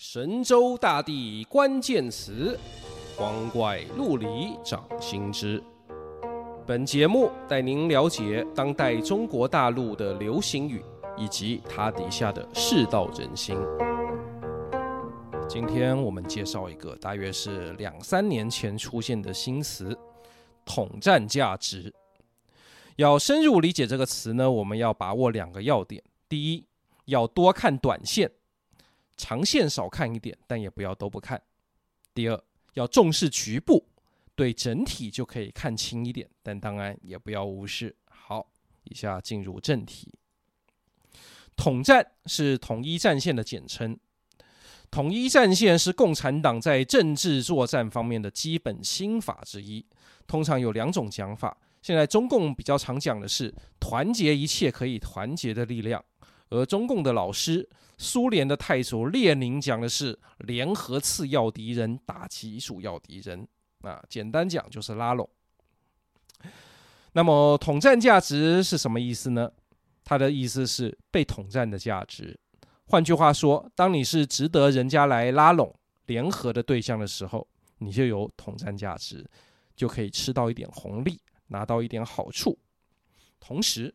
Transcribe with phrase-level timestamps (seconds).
[0.00, 2.56] 神州大地关键词，
[3.16, 5.60] 光怪陆离掌心之。
[6.64, 10.84] 本节目带您了解当代中国大陆的流行语
[11.16, 13.58] 以及它底下的世道人心。
[15.48, 19.98] 今天我们介绍一个大约是两三年前出现的新词
[20.64, 21.92] “统战价值”。
[22.94, 26.64] 要深入理解这个词呢，我们要把握两个要点：第一，
[27.06, 28.30] 要多看短线。
[29.18, 31.42] 长线少看一点，但也不要都不看。
[32.14, 33.86] 第二，要重视局部，
[34.34, 37.94] 对整体就可以看清一点，但当然也不要无视。
[38.08, 38.50] 好，
[38.84, 40.14] 以下进入正题。
[41.56, 43.98] 统战是统一战线的简称，
[44.90, 49.84] 统一战线是共产党在政治作战方面的基本心法之一。
[50.28, 56.04] 通常有两种讲法，现在中共比较常讲的是团结一切可以团结的力量。
[56.50, 63.46] 而中共的老师，苏联的太守列宁讲的是联合次要敌人，打击主要敌人。
[63.82, 65.28] 啊，简单讲就是拉拢。
[67.12, 69.50] 那么统战价值是什么意思呢？
[70.04, 72.38] 它的意思是被统战的价值。
[72.86, 75.74] 换句话说，当你是值得人家来拉拢、
[76.06, 77.46] 联合的对象的时候，
[77.78, 79.28] 你就有统战价值，
[79.76, 82.58] 就可以吃到一点红利，拿到一点好处。
[83.38, 83.94] 同时，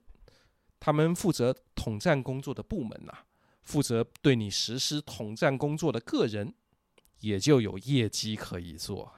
[0.80, 3.26] 他们负责统战工作的部门呐、啊，
[3.64, 6.54] 负责对你实施统战工作的个人，
[7.22, 9.12] 也就有业绩可以做。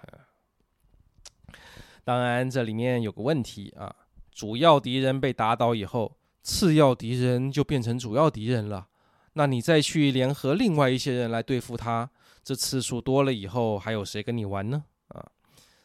[2.04, 3.94] 当然，这里面有个问题啊，
[4.32, 8.88] 主要敌人被打倒以后，次要敌人就变成主要敌人了。
[9.34, 12.10] 那你再去联合另外一些人来对付他，
[12.44, 14.84] 这次数多了以后，还有谁跟你玩呢？
[15.08, 15.26] 啊，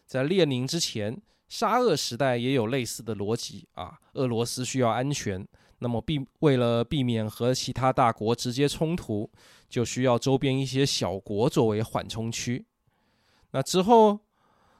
[0.06, 5.48] 在列宁之前，沙俄时代也有类似的逻辑啊，俄罗斯需要安全。
[5.80, 9.30] 那么避为了避免和其他大国直接冲突，
[9.68, 12.64] 就需要周边一些小国作为缓冲区。
[13.50, 14.20] 那之后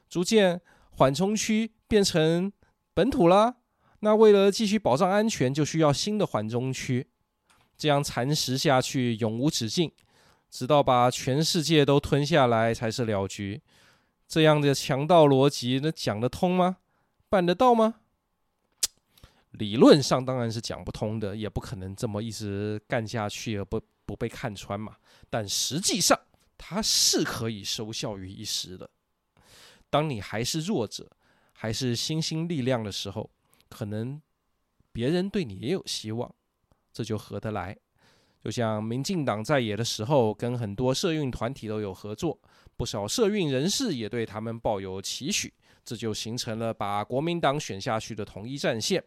[0.09, 2.53] 逐渐缓冲区变成
[2.95, 3.57] 本土了。
[4.01, 7.09] 那为了继续保障安全，就需要新的缓冲区。
[7.77, 9.91] 这样蚕食下去永无止境，
[10.51, 13.61] 直到把全世界都吞下来才是了局。
[14.29, 16.77] 这样的强盗逻辑，那讲得通吗？
[17.29, 17.97] 办得到吗？
[19.53, 24.97] 理论上当然是讲不通的，也不可能这么一直干下去而不不被看穿嘛。
[25.29, 26.19] 但实际上
[26.57, 28.89] 它是可以收效于一时的。
[29.91, 31.11] 当你还是弱者，
[31.53, 33.29] 还是新兴力量的时候，
[33.69, 34.21] 可能
[34.93, 36.33] 别人对你也有希望，
[36.93, 37.77] 这就合得来。
[38.43, 42.39] 就像民进党在野的时候，跟很多社运团体都有合作，
[42.81, 45.53] 不少社运人士也对他们抱有期许，
[45.85, 49.05] 这就形成了把国民党选下去的统一战线。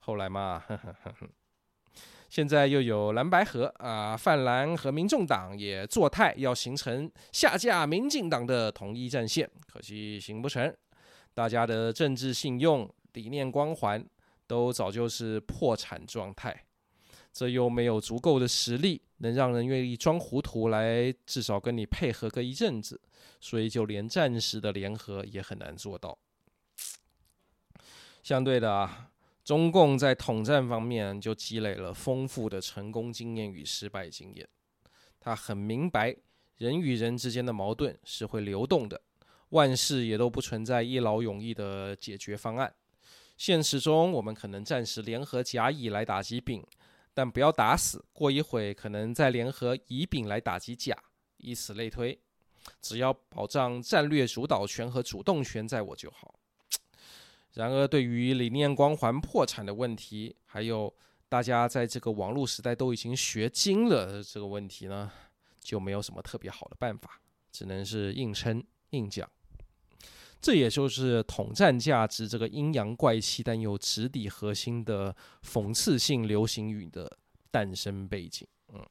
[0.00, 1.14] 后来嘛，呵呵，
[2.28, 10.74] 现在又有蓝白合啊，泛蓝和民众党也作态要形成下架民进党的统一战线，可惜行不成。
[11.34, 14.04] 大家的政治信用、理念光环
[14.48, 16.64] 都早就是破产状态，
[17.32, 23.00] 这又没有足够的实力能让人愿意装糊涂来至少跟你配合个一阵子，
[23.40, 26.16] 所以就连暂时的联合也很难做到。
[28.22, 29.10] 相对的啊。
[29.44, 34.48] 中共在统战方面就积累了丰富的成功经验与失败经验，
[35.20, 36.16] 他很明白
[36.56, 39.02] 人与人之间的矛盾是会流动的，
[39.50, 42.74] 万事也都不存在一劳永逸的解决方案。
[43.36, 46.66] 现实中，我们可能暂时联合甲乙来打击丙，
[47.14, 50.94] 但不要打死，过一会可能再联合乙丙来打击甲，
[51.38, 52.20] 以此类推。
[52.80, 56.34] 只要保障战略主导权和主动权在我就好。
[57.52, 60.92] 然而，对于理念光环破产的问题，还有
[61.28, 65.12] 大家在这个网络时代都已经学精了这个问题呢，
[65.60, 67.20] 就没有什么特别好的办法，
[67.52, 69.30] 只能是硬撑硬讲。
[70.44, 77.10] 这也就是统战价值这个阴阳怪气但又直抵核心的讽刺性流行语的
[77.50, 78.46] 诞生背景。
[78.74, 78.84] 嗯，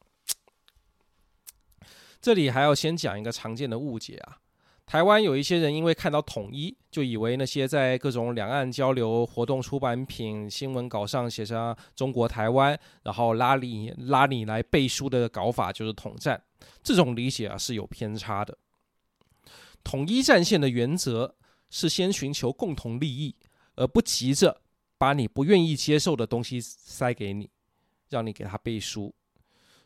[2.20, 4.40] 这里还要先讲一个常见的误解啊。
[4.88, 16.44] 台湾有一些人因为看到统一，就以为那些在各种两岸交流活动出版品、新闻稿上写上“中国台湾”，然后拉你拉你来背书的搞法就是统战。
[16.82, 18.58] 这种理解啊是有偏差的。
[19.84, 21.36] 统一战线的原则
[21.74, 23.36] 是先寻求共同利益，
[23.76, 24.62] 而不急着
[25.00, 27.50] 把你不愿意接受的东西塞给你，
[28.10, 29.12] 让你给他背书。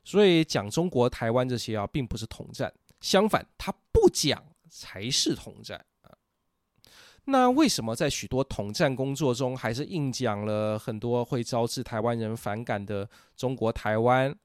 [0.04, 4.44] 所以讲中国台湾这些啊，并不是统战，相反，他不讲。
[4.69, 6.12] 才是统战啊！
[7.24, 14.38] 那为什么在许多统战工作中，还是硬讲了很多会招致台湾人反感的“中国台湾”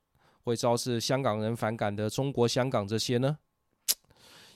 [0.45, 3.37] 会招致香港人反感的中国香港这些呢？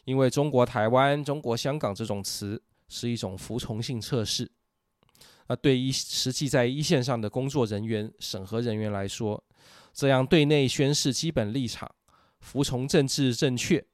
[0.04, 4.50] 因为中国台湾、中国香港这种词是一种服从性测试。
[5.48, 9.42] 那对于实际在一线上的工作人员、审核人员来说，
[9.92, 11.88] 这样对内宣示基本立场、
[12.40, 13.84] 服从政治正确、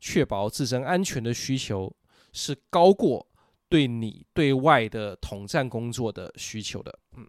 [0.00, 1.94] 确保自身安全的需求，
[2.32, 3.28] 是高过
[3.68, 6.98] 对你对外的统战工作的需求的。
[7.16, 7.26] 嗯，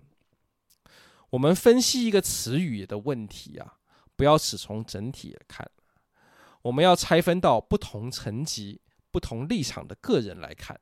[1.31, 3.73] 我们分析一个词语的问题啊，
[4.15, 5.69] 不要只从整体来看，
[6.61, 8.79] 我们要拆分到不同层级、
[9.11, 10.79] 不同立场的个人来看。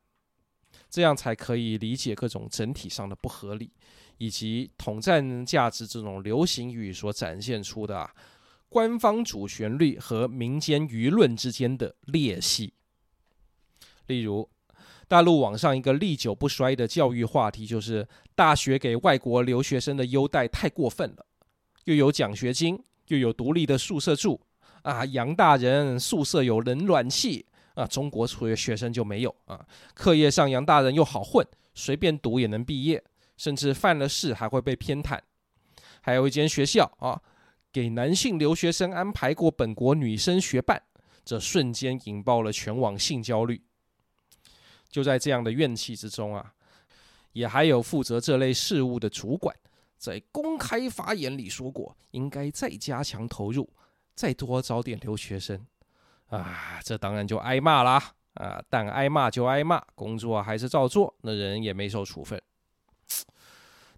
[0.91, 3.71] 这样才可以理解各种整体上的不合理，
[4.17, 8.07] 以及统战价值这种流行语所展现出的，
[8.67, 12.73] 官方主旋律和民间舆论之间的裂隙。
[14.07, 14.49] 例如，
[15.07, 18.05] 大陆网上一个历久不衰的教育话题就是
[18.35, 21.25] 大学给外国留学生的优待太过分了，
[21.85, 22.77] 又有奖学金，
[23.07, 24.41] 又有独立的宿舍住，
[24.81, 27.45] 啊，洋大人宿舍有冷暖气。
[27.81, 29.65] 啊，中国学学生就没有啊。
[29.95, 33.03] 课业上洋大人又好混，随便读也能毕业，
[33.37, 35.19] 甚至犯了事还会被偏袒。
[36.01, 37.21] 还有一间学校啊，
[37.71, 40.83] 给男性留学生安排过本国女生学伴，
[41.25, 43.63] 这瞬间引爆了全网性焦虑。
[44.89, 46.53] 就在这样的怨气之中啊，
[47.33, 49.55] 也还有负责这类事务的主管，
[49.97, 53.69] 在公开发言里说过，应该再加强投入，
[54.13, 55.65] 再多招点留学生。
[56.31, 58.13] 啊，这当然就挨骂啦！
[58.35, 62.41] 啊，但挨骂就挨骂，工作还是照做，那人也没受处分。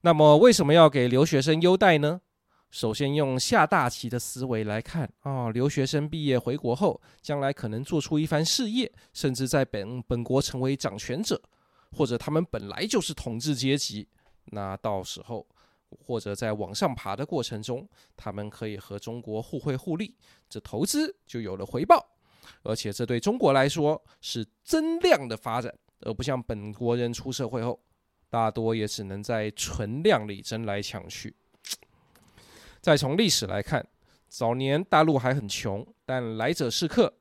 [0.01, 2.19] 那么，为什么要给留学生优待呢？
[2.71, 11.39] 首先，用下大棋的思维来看啊，留学生毕业回国后，将来可能做出一番事业，甚至在本本国成为掌权者，
[11.91, 14.07] 或者他们本来就是统治阶级，
[14.45, 15.47] 那到时候
[15.87, 17.87] 或者在往上爬的过程中，
[18.17, 20.17] 他们可以和中国互惠互利，
[20.49, 22.03] 这投资就有了回报。
[22.63, 27.79] 而且这对中国来说是增量的发展，而不像本国人出社会后，
[28.29, 31.35] 大多也只能在存量里争来抢去。
[32.81, 33.87] 再从历史来看，
[34.27, 37.13] 早年大陆还很穷，但来者是客，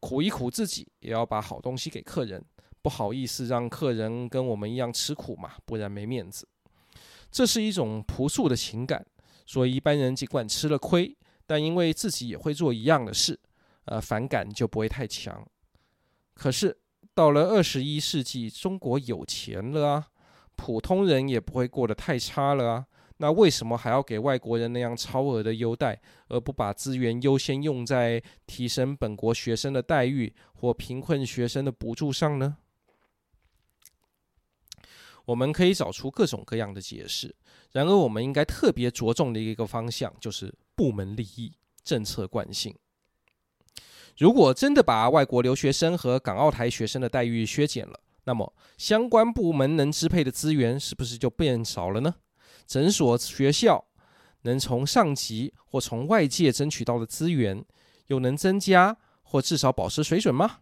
[0.00, 2.44] 苦一苦自己也要把好东西给客人，
[2.82, 6.48] 不好意思让客人跟我们一样吃苦嘛，不然没面子。
[7.30, 9.04] 这是一种朴素的情感，
[9.46, 11.16] 所以一般人尽管吃了亏，
[11.46, 13.38] 但因为自己也会做一样的事。
[13.84, 15.46] 呃，反感就不会太强。
[16.34, 16.76] 可是
[17.14, 20.08] 到了二十一世纪，中国有钱了啊，
[20.56, 22.86] 普通人也不会过得太差了啊。
[23.18, 32.56] 那为什么还要给外国人那样超额的优待，而不把资源优先用在提升本国学生的待遇或贫困学生的补助上呢？
[35.26, 37.34] 我们可以找出各种各样的解释。
[37.70, 41.52] 然而，我们应该特别着重的一个方向就是部门利益、
[41.84, 42.74] 政策惯性。
[44.16, 52.14] 如果真的把外国留学生和港澳台学生的待遇削减了，那么相关部门能支配的资源是不是就变少了呢？
[52.66, 53.84] 诊所、学校
[54.42, 57.64] 能从上级或从外界争取到的资源，
[58.06, 60.60] 又能增加或至少保持水准吗？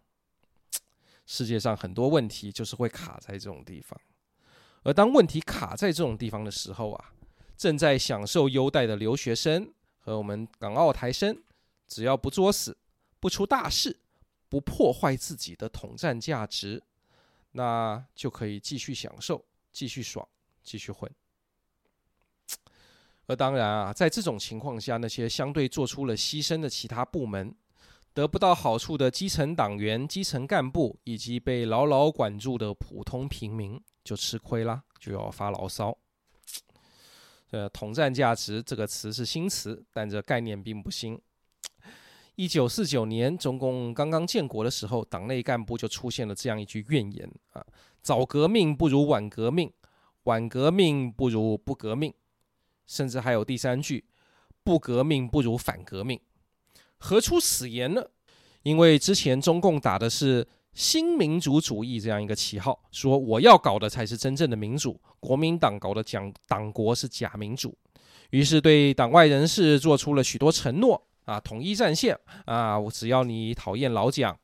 [1.25, 3.97] 世界上很多问题就是会卡在这种地方，
[4.81, 7.11] 而当问题卡在这种地方的时候啊，
[7.55, 11.41] 正在享受优待的留学生和我们港澳台生，
[11.87, 12.75] 只要不作死。
[13.23, 13.97] 不出大事，
[14.49, 16.83] 不破坏自己的统战价值，
[17.53, 20.27] 那就可以继续享受、继续爽、
[20.61, 21.09] 继续混。
[23.27, 27.55] 而当然啊，在这种情况下，那些相对做出了牺牲的其他部门，
[28.13, 35.97] 得不到好处的基层党员、基层干部，以及被牢牢管住的普通平民，就吃亏啦，就要发牢骚。
[37.51, 41.17] 呃，统战价值这个词是新词，但这概念并不新。
[42.35, 47.63] 一九四九年，中共刚刚建国的时候，党内干部就出现了这样一句怨言啊
[48.01, 49.71] ：“早革命不如晚革命，
[50.23, 52.11] 晚革命不如不革命。”
[52.87, 54.05] 甚至还有第三句
[54.63, 56.19] ：“不革命不如反革命。”
[56.97, 58.03] 何出此言呢？
[58.63, 67.77] 因为之前中共打的是新民主主义这样一个旗号，说我要搞的才是真正的民主，国民党搞的讲党国是假民主，
[68.31, 71.05] 于是对党外人士做出了许多承诺。
[71.25, 72.77] 啊，统一战线啊！
[72.77, 74.37] 我只要你讨厌老蒋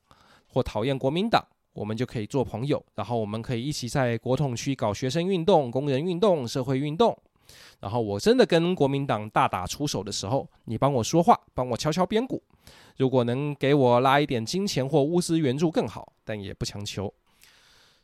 [0.48, 1.44] 或讨厌国民党，
[1.74, 2.84] 我们就可以做朋友。
[2.96, 7.18] 然后我们可以一起在国统区搞学生运动、工人运动、社会运动。
[7.80, 12.42] 然后我真的跟国民党大打出手的时候，你帮我说话，帮我敲敲边鼓。
[12.96, 17.12] 如果能给我拉一点金钱或物资援助更好，但也不强求。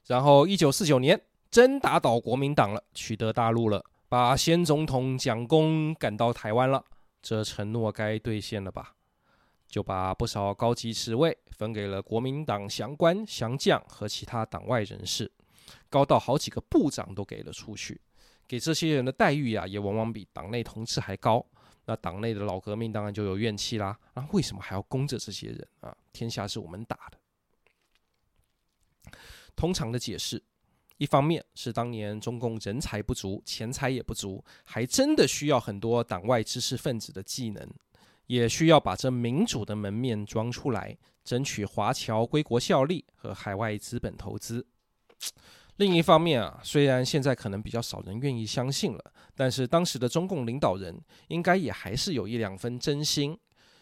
[0.07, 1.19] 然后一九四九年
[1.51, 6.83] 真打倒国民党了，取得大陆了，把先总统蒋公赶到台湾了。
[7.25, 8.95] 这承诺该兑现了吧？
[9.67, 15.31] 就把不少高级职位分给了国民党降官、降将和其他党外人士，
[15.89, 17.99] 高到好几个部长都给了出去。
[18.47, 21.43] 给这些人的待遇呀，也往往比党内同志还高。
[21.85, 23.97] 那党内的老革命当然就有怨气啦。
[24.13, 25.97] 那为什么还要供着这些人啊？
[26.13, 27.17] 天下是我们打的。
[29.55, 30.43] 通常的解释，
[30.97, 37.69] 一方面是当年中共人才不足，钱财也不足，还真的需要很多党外知识分子的技能，
[38.27, 44.65] 也需要把这民主的门面装出来，争取华侨归国效力和海外资本投资。
[45.77, 50.97] 另一方面啊，虽然现在可能比较少人愿意相信了，但是当时的中共领导人
[51.27, 53.37] 应该也还是有一两分真心，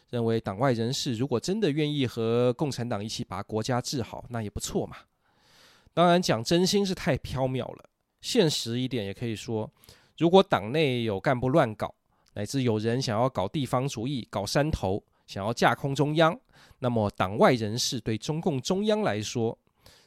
[0.09, 4.97] 认为党外人士如果真的愿意和共产党一起把国家治好，那也不错嘛。
[5.93, 9.71] 当然，讲真心是太缥缈了，现实一点也可以说，
[10.17, 11.93] 如果党内有干部乱搞，
[12.33, 16.39] 乃至有人想要搞地方主义、搞山头，想要架空中央，
[16.79, 19.55] 那么党外人士对中共中央来说，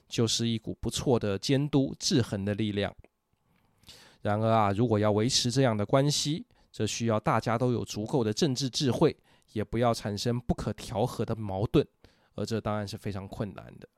[0.09, 2.93] 就是一股不错的监督制衡的力量。
[4.23, 9.17] 然而啊，如果要维持这样的关系，则需要大家都有足够的政治智慧，
[9.53, 11.87] 也不要产生不可调和的矛盾，
[12.35, 13.89] 而这当然是非常困难的。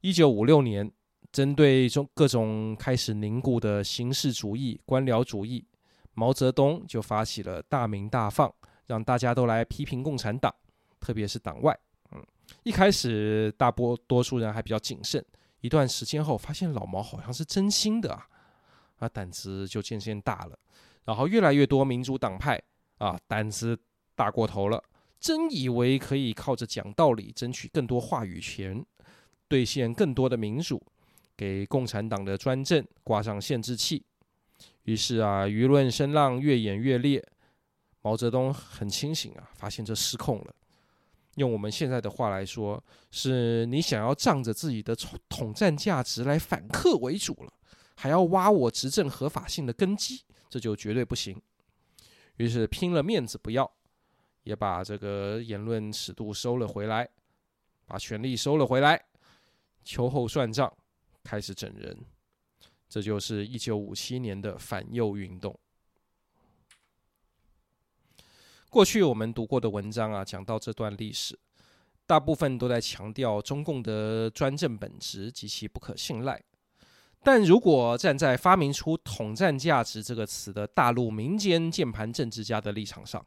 [0.00, 0.90] 一九五六年，
[1.32, 5.66] 针对中各种开始凝固的形式主义、官僚主义，
[6.14, 8.52] 毛泽东就发起了大鸣大放，
[8.86, 10.54] 让大家都来批评共产党，
[11.00, 11.76] 特别是党外。
[12.12, 12.24] 嗯
[12.62, 15.24] 一开始，大多多数人还比较谨慎。
[15.62, 18.28] 一段时间后，发现老毛好像是真心的啊，
[18.98, 20.56] 啊，胆子就渐渐大了。
[21.04, 22.60] 然后，越来越多民主党派
[22.98, 23.76] 啊，胆子
[24.14, 24.80] 大过头了，
[25.18, 28.84] 真以为可以靠着讲道理争取更多话语权，
[29.48, 30.82] 兑现更多的民主，
[31.36, 34.04] 给共产党的专政挂上限制器。
[34.84, 37.24] 于是啊，舆论声浪越演越烈。
[38.02, 40.54] 毛泽东很清醒啊，发现这失控了。
[41.34, 44.96] 用我们现在的话来说，是你想要仗着自己的
[45.28, 47.52] 统战价值来反客为主了，
[47.96, 51.36] 还要挖我执政合法性的根基，这就绝对不行。
[52.36, 53.70] 于是拼了面子不要，
[54.44, 57.08] 也把这个言论尺度收了回来，
[57.86, 59.04] 把权力收了回来，
[59.86, 60.70] 秋后算账，
[61.22, 61.96] 开始整人。
[62.88, 65.56] 这就是一九五七年的反右运动。
[68.68, 71.38] 过去我们读过的文章啊，讲到这段历史，
[72.04, 76.42] 大部分都在强调中共的专政本质及其不可信赖。
[77.22, 83.24] 但如果站在发明出“统战价值”这个词的大陆民间键盘政治家的立场上，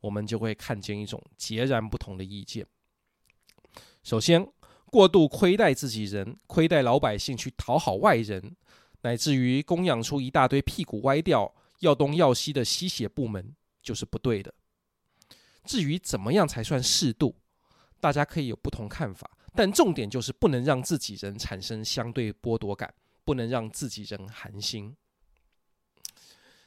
[0.00, 2.66] 我们就会看见一种截然不同的意见。
[4.02, 4.46] 首先，
[4.90, 8.56] 过度亏待自己人、亏待老百姓去讨好外人，
[9.02, 14.52] 乃至于供养出一大堆屁股歪掉、要东要西的吸血部门，就是不对的。
[15.64, 17.36] 至于怎么样才算适度，
[18.00, 22.92] 大家可以有不同看法，但重点就是不能让自己人产生相对剥夺感，
[23.24, 24.96] 不能让自己人寒心。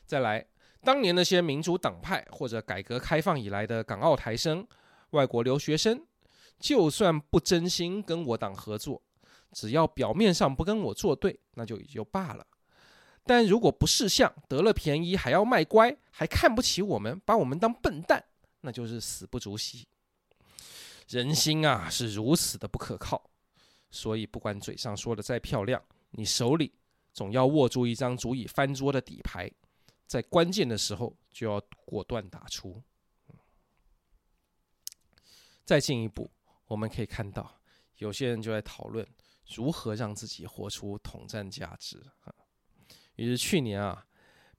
[0.05, 0.45] 再来，
[0.81, 4.65] 当年那些民主党派或者改革开放以来的港澳台生、
[5.09, 6.05] 外国留学生，
[6.59, 9.01] 就算不真心跟我党合作，
[9.51, 12.45] 只要表面上不跟我作对，那就也就罢了。
[13.25, 18.23] 但如果不识相，得了便宜还要卖乖，还看不起我们，把我们当笨蛋。
[18.61, 19.87] 那就是死不足惜。
[21.09, 23.29] 人心啊，是如此的不可靠，
[23.91, 25.81] 所以不管嘴上说的再漂亮，
[26.11, 26.73] 你手里
[27.11, 29.51] 总要握住一张足以翻桌的底牌，
[30.07, 32.81] 在关键的时候就要果断打出。
[35.65, 36.29] 再进一步，
[36.67, 37.59] 我们可以看到，
[37.97, 39.07] 有些人就在讨论
[39.55, 42.33] 如何让自己活出统战价值啊。
[43.15, 44.05] 于是去年啊。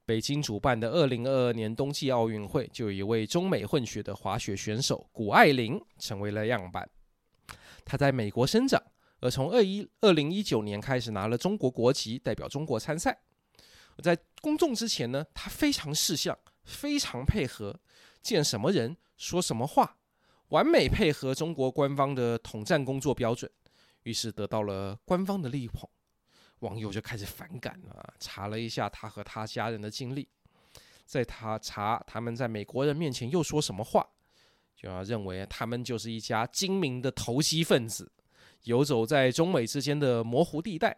[0.07, 6.87] 北京主办的二零二二年冬季奥运会，就有一位中美混血的滑雪选手谷爱凌成为了样板。
[7.87, 8.83] 她在美国生长，
[9.21, 13.19] 而从二一二零一九年开始拿了中国国籍，代表中国参赛。
[14.03, 17.81] 在公众之前呢，她非常识相，非常配合，
[18.21, 19.97] 见什么人说什么话，
[20.55, 23.51] 完美配合中国官方的统战工作标准，
[24.05, 25.85] 于是得到了官方的力捧。
[26.61, 30.29] 网友就开始反感了，查了一下他和他家人的经历，
[31.05, 34.09] 在他查他们在美国人面前又说什么话，
[34.77, 38.13] 就要认为他们就是一家精明的投机分子，
[38.63, 40.97] 游走在中美之间的模糊地带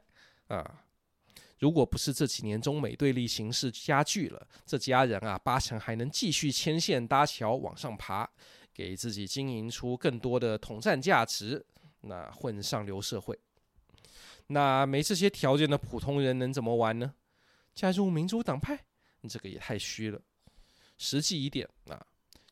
[0.49, 0.83] 啊。
[1.59, 8.29] 如果不是这几年中美对立形势加剧了，这家人啊八成还能继续牵线搭桥往上爬，
[8.77, 11.65] 给自己经营出更多的统战价值，
[12.03, 13.39] 那混上流社会。
[14.49, 17.15] 那没这些条件的普通人能怎么玩呢？
[17.75, 18.79] 加入民主党派，
[19.27, 20.21] 这个也太虚了。
[20.99, 22.07] 实际一点啊，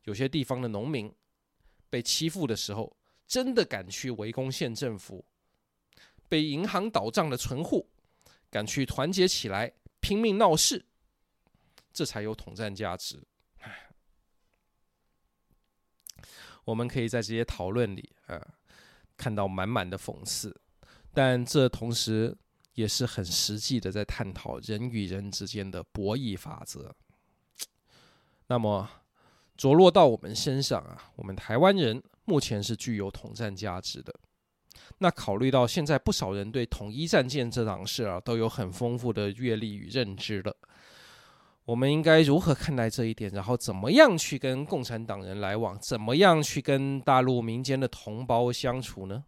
[0.04, 1.14] 有些地方的农民
[1.90, 5.22] 被欺负的时候，真的敢去围攻县政府；
[6.26, 7.86] 被银行倒账的存户，
[8.48, 10.82] 敢去团结起来拼命闹事，
[11.92, 13.22] 这才有统战价值。
[16.64, 18.40] 我们可以在这些讨论里，啊，
[19.16, 20.54] 看到满满的讽刺，
[21.12, 22.36] 但这同时
[22.74, 26.94] 也是很实际的，在探讨人与人之间的博弈法则。
[28.46, 28.88] 那么，
[29.56, 34.14] 着落到我们身上啊，我们台湾人目前是具有统战价值的。
[34.98, 40.56] 那考虑到现在不少人对统一战线这档事啊，都有很丰富的阅历与认知了。
[41.66, 43.30] 我们应该如何看待这一点？
[43.30, 45.78] 然后怎么样去跟共产党人来往？
[45.78, 49.24] 怎么样去跟大陆民间的同胞相处呢？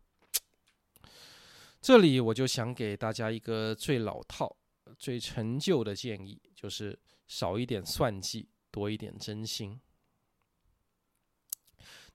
[1.81, 4.55] 这里我就想给大家一个最老套、
[4.99, 9.81] 最陈旧的建议，就是少一点算计，多一点真心。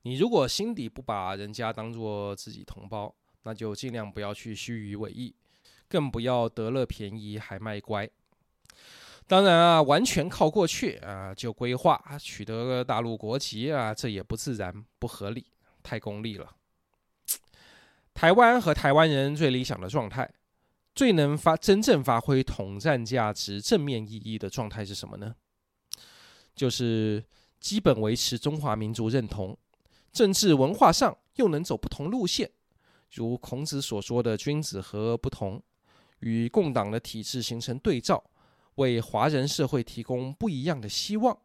[0.03, 5.33] 你如果心底不把人家当做自己同胞，那就尽量不要去虚与委蛇，
[5.87, 8.07] 更不要得了便宜还卖乖。
[9.31, 15.45] 当然啊，完全靠过去啊就规划取得大陆国籍啊，这也不自然、不合理、
[15.81, 16.53] 太功利了。
[18.13, 20.29] 台湾和台湾人最理想的状态，
[20.93, 25.33] 最能发真正发挥统战价值、正面意义的状态是什么呢？
[26.53, 27.23] 就是
[27.61, 29.57] 基本维持中华民族认同，
[30.11, 32.51] 政治文化上又能走不同路线，
[33.09, 35.63] 如孔子所说的“君子和不同”，
[36.19, 38.21] 与共党的体制形成对照。
[38.75, 41.37] 为华人社会提供不一样的希望，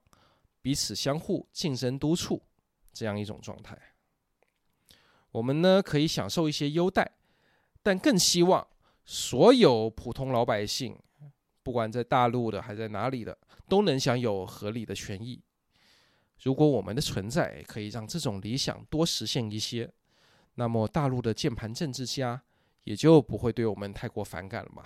[0.63, 2.43] 彼此相互竞争督促，
[2.93, 3.77] 这样一种状态。
[5.33, 7.13] 我们呢，可以享受一些优待，
[7.83, 8.67] 但更希望
[9.05, 10.99] 所有普通老百姓，
[11.63, 13.37] 不管在大陆的还在哪里的，
[13.69, 15.43] 都能享有合理的权益。
[16.43, 19.93] 如果我们的存在可以让这种理想多实现一些，
[20.55, 22.43] 那么大陆的键盘政治家
[22.85, 24.85] 也就不会对我们太过反感了嘛。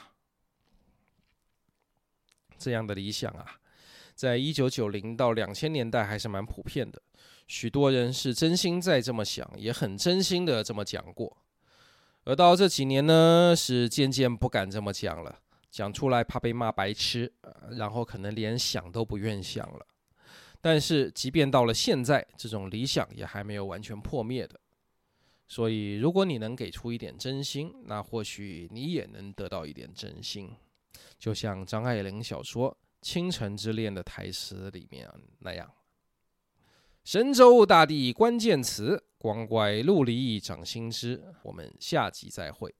[2.61, 3.45] 这样的理想啊，
[4.15, 7.01] 在一九九零到两千年代还是蛮普遍的，
[7.47, 11.35] 许多人是真心在这么想，也很真心的这么讲过。
[12.25, 15.39] 而到这几年呢，是渐渐不敢这么讲了，
[15.71, 17.33] 讲出来怕被骂白痴，
[17.79, 19.87] 然后可能连想都不愿想了。
[20.61, 24.61] 但是，即便到了现在，这种理想也还没有完全破灭的。
[25.49, 30.55] 所以，如果你能给出一点真心，那或许你也能得到一点真心。
[31.19, 32.71] 就像张爱玲小说
[33.03, 35.09] 《倾城之恋》的台词里面
[35.41, 35.71] 那样
[37.05, 42.75] ：“神州大地关键词，光怪陆离掌心之。”我们下集再会。